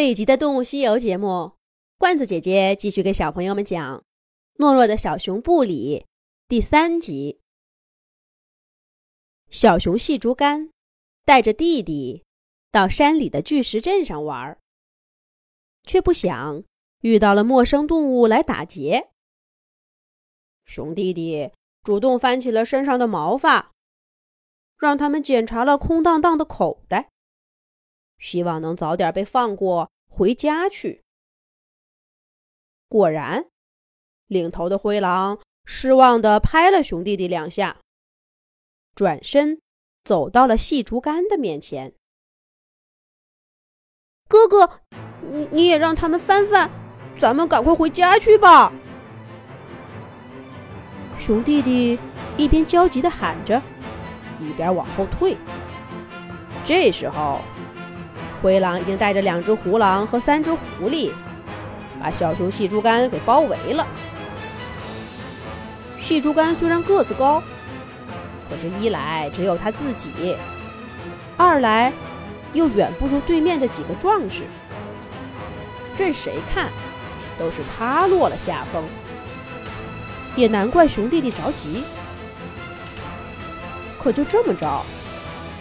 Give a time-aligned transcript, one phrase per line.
[0.00, 1.58] 这一集的《动物西游》节目，
[1.98, 4.02] 罐子姐姐继续给小朋友们讲
[4.58, 6.06] 《懦弱的小熊布里》
[6.48, 7.42] 第三集。
[9.50, 10.70] 小熊细竹竿
[11.26, 12.24] 带着弟弟
[12.70, 14.58] 到山里的巨石镇上玩，
[15.82, 16.64] 却不想
[17.02, 19.10] 遇到了陌生动物来打劫。
[20.64, 21.50] 熊弟弟
[21.82, 23.72] 主动翻起了身上的毛发，
[24.78, 27.10] 让他们检查了空荡荡的口袋。
[28.20, 31.02] 希望能早点被放过，回家去。
[32.86, 33.46] 果然，
[34.26, 37.78] 领头的灰狼失望的拍了熊弟弟两下，
[38.94, 39.62] 转身
[40.04, 41.94] 走到了细竹竿的面前。
[44.28, 44.82] 哥哥，
[45.22, 46.70] 你你也让他们翻翻，
[47.18, 48.70] 咱们赶快回家去吧。
[51.18, 51.98] 熊弟弟
[52.36, 53.62] 一边焦急的喊着，
[54.38, 55.36] 一边往后退。
[56.66, 57.40] 这时候。
[58.42, 61.12] 灰狼已经带着两只狐狼和三只狐狸，
[62.00, 63.86] 把小熊细竹竿给包围了。
[65.98, 67.42] 细竹竿虽然个子高，
[68.48, 70.36] 可是，一来只有他自己，
[71.36, 71.92] 二来
[72.52, 74.44] 又远不如对面的几个壮士。
[75.98, 76.70] 任谁看，
[77.38, 78.82] 都是他落了下风。
[80.34, 81.84] 也难怪熊弟弟着急。
[84.02, 84.82] 可就这么着，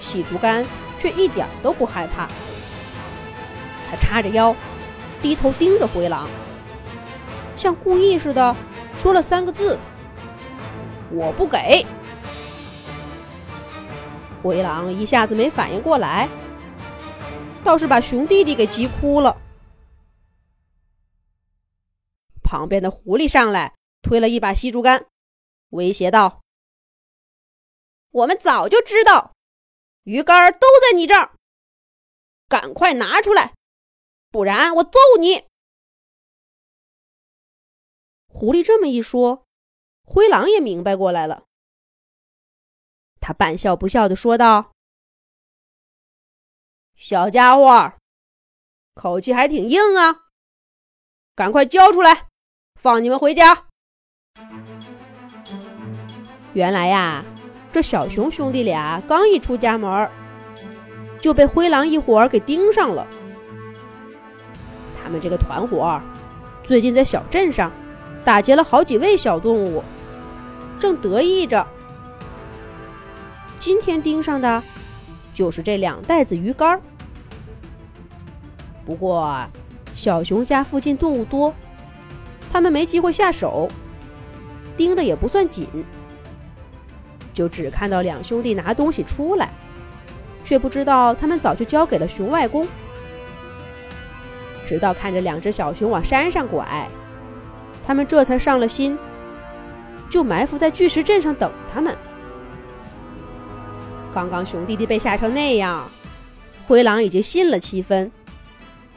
[0.00, 0.64] 细竹竿
[0.98, 2.28] 却一点都不害怕。
[3.88, 4.54] 他叉着腰，
[5.22, 6.28] 低头盯着灰狼，
[7.56, 8.54] 像故意似的
[8.98, 9.78] 说了三个字
[11.10, 11.84] ：“我不给。”
[14.42, 16.28] 灰狼一下子没反应过来，
[17.64, 19.36] 倒是把熊弟弟给急哭了。
[22.42, 25.06] 旁边的狐狸上来推了一把细竹竿，
[25.70, 26.42] 威胁道
[28.12, 29.32] ：“我们早就知道，
[30.04, 31.32] 鱼竿都在你这儿，
[32.48, 33.54] 赶快拿出来！”
[34.36, 35.44] 不然我揍你！
[38.28, 39.46] 狐狸这么一说，
[40.04, 41.44] 灰狼也明白过来了。
[43.18, 44.72] 他半笑不笑的说道
[46.94, 47.94] ：“小家伙，
[48.92, 50.26] 口气还挺硬啊！
[51.34, 52.28] 赶快交出来，
[52.74, 53.68] 放你们回家。”
[56.52, 57.24] 原来呀，
[57.72, 60.10] 这小熊兄弟俩刚一出家门，
[61.22, 63.08] 就被灰狼一伙儿给盯上了。
[65.20, 66.00] 这个团伙
[66.62, 67.70] 最近在小镇上
[68.24, 69.82] 打劫了好几位小动物，
[70.78, 71.66] 正得意着。
[73.58, 74.62] 今天盯上的，
[75.32, 76.80] 就是这两袋子鱼竿。
[78.84, 79.44] 不过，
[79.94, 81.52] 小熊家附近动物多，
[82.52, 83.68] 他们没机会下手，
[84.76, 85.66] 盯的也不算紧，
[87.32, 89.50] 就只看到两兄弟拿东西出来，
[90.44, 92.66] 却不知道他们早就交给了熊外公。
[94.66, 96.88] 直到看着两只小熊往山上拐，
[97.86, 98.98] 他们这才上了心，
[100.10, 101.96] 就埋伏在巨石阵上等他们。
[104.12, 105.88] 刚刚熊弟弟被吓成那样，
[106.66, 108.10] 灰狼已经信了七分，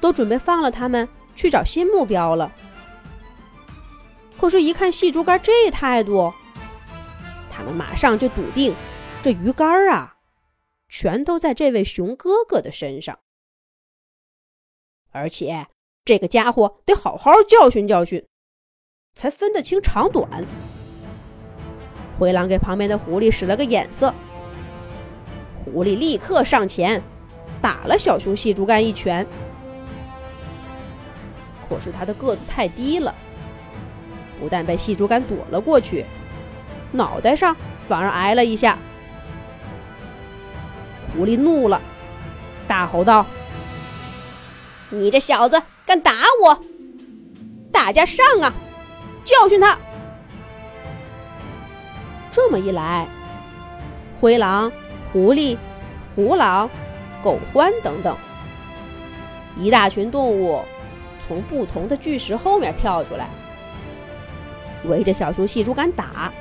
[0.00, 2.50] 都准备放了他们去找新目标了。
[4.38, 6.32] 可是，一看细竹竿这态度，
[7.50, 8.74] 他们马上就笃定，
[9.22, 10.14] 这鱼竿啊，
[10.88, 13.18] 全都在这位熊哥哥的身上。
[15.12, 15.66] 而且
[16.04, 18.24] 这个家伙得好好教训教训，
[19.14, 20.28] 才分得清长短。
[22.18, 24.14] 灰狼给旁边的狐狸使了个眼色，
[25.56, 27.02] 狐狸立刻上前
[27.60, 29.26] 打了小熊细竹竿一拳。
[31.68, 33.14] 可是他的个子太低了，
[34.38, 36.04] 不但被细竹竿躲了过去，
[36.92, 37.56] 脑袋上
[37.86, 38.78] 反而挨了一下。
[41.12, 41.80] 狐狸怒了，
[42.68, 43.26] 大吼道。
[44.90, 46.12] 你这小子敢打
[46.42, 46.60] 我！
[47.72, 48.52] 大家上啊，
[49.24, 49.78] 教训他！
[52.32, 53.06] 这么一来，
[54.20, 54.70] 灰狼、
[55.12, 55.56] 狐狸、
[56.14, 56.68] 虎狼、
[57.22, 58.16] 狗獾等等
[59.56, 60.64] 一大群动物
[61.26, 63.28] 从不同的巨石后面跳出来，
[64.84, 66.32] 围着小熊细竹竿打。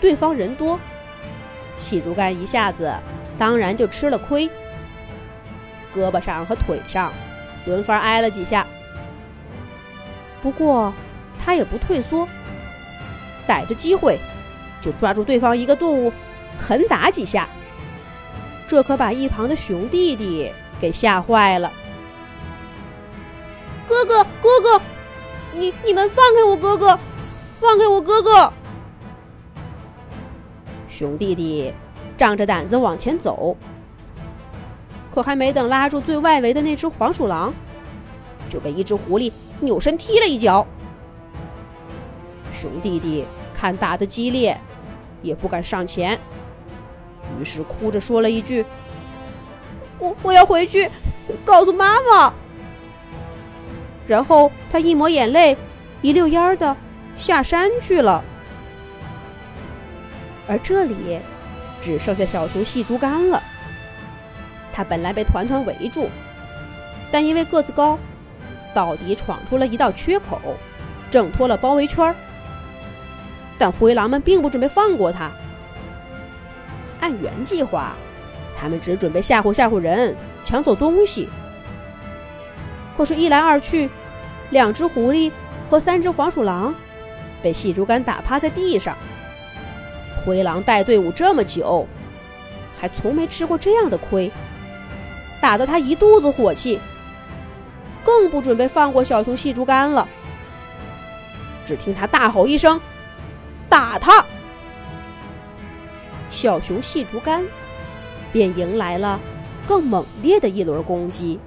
[0.00, 0.78] 对方人多，
[1.78, 2.92] 细竹竿一下子
[3.38, 4.50] 当然就吃了亏。
[5.94, 7.12] 胳膊上和腿上
[7.66, 8.66] 轮番挨了几下，
[10.42, 10.92] 不过
[11.44, 12.26] 他也不退缩，
[13.46, 14.18] 逮着机会
[14.80, 16.12] 就抓住对方一个动物，
[16.58, 17.48] 狠打几下。
[18.66, 21.72] 这可把一旁的熊弟弟给吓坏了。
[23.88, 24.80] 哥哥，哥哥，
[25.52, 26.98] 你你们放开我哥哥，
[27.58, 28.52] 放开我哥哥！
[30.88, 31.72] 熊弟弟
[32.16, 33.56] 仗着胆子往前走。
[35.12, 37.52] 可还没等拉住最外围的那只黄鼠狼，
[38.48, 40.66] 就被一只狐狸扭身踢了一脚。
[42.52, 43.24] 熊弟弟
[43.54, 44.56] 看打得激烈，
[45.22, 46.18] 也不敢上前，
[47.38, 48.64] 于是哭着说了一句
[49.98, 50.90] ：“我我要回去
[51.44, 52.32] 告诉妈妈。”
[54.06, 55.56] 然后他一抹眼泪，
[56.02, 56.76] 一溜烟儿的
[57.16, 58.22] 下山去了。
[60.48, 61.20] 而这里
[61.80, 63.42] 只剩下小熊细竹竿了。
[64.72, 66.08] 他本来被团团围住，
[67.10, 67.98] 但因为个子高，
[68.74, 70.40] 到底闯出了一道缺口，
[71.10, 72.14] 挣脱了包围圈儿。
[73.58, 75.30] 但灰狼们并不准备放过他。
[77.00, 77.94] 按原计划，
[78.58, 81.28] 他们只准备吓唬吓唬人，抢走东西。
[82.96, 83.90] 可是，一来二去，
[84.50, 85.32] 两只狐狸
[85.68, 86.74] 和三只黄鼠狼
[87.42, 88.96] 被细竹竿打趴在地上。
[90.24, 91.86] 灰狼带队伍这么久，
[92.78, 94.30] 还从没吃过这样的亏。
[95.40, 96.78] 打得他一肚子火气，
[98.04, 100.06] 更不准备放过小熊细竹竿了。
[101.66, 102.80] 只听他大吼一声
[103.68, 104.24] ：“打他！”
[106.30, 107.44] 小熊细竹竿
[108.32, 109.18] 便迎来了
[109.66, 111.38] 更猛烈的一轮攻击。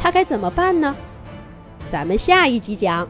[0.00, 0.94] 他该怎么办呢？
[1.90, 3.08] 咱们下一集讲。